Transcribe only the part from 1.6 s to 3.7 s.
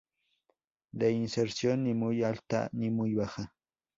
ni muy alta ni muy baja.